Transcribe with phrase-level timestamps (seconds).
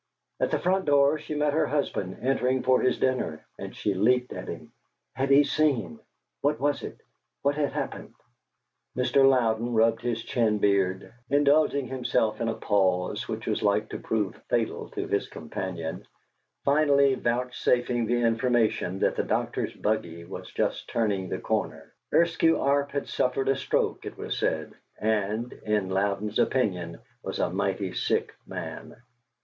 [0.39, 4.33] At the front door she met her husband, entering for his dinner, and she leaped
[4.33, 4.71] at him.
[5.13, 5.99] Had he seen?
[6.41, 6.99] What was it?
[7.43, 8.15] What had happened?
[8.97, 9.17] Mr.
[9.23, 14.41] Louden rubbed his chin beard, indulging himself in a pause which was like to prove
[14.49, 16.07] fatal to his companion,
[16.65, 22.89] finally vouchsafing the information that the doctor's buggy was just turning the corner; Eskew Arp
[22.91, 28.33] had suffered a "stroke," it was said, and, in Louden's opinion, was a mighty sick
[28.47, 28.95] man.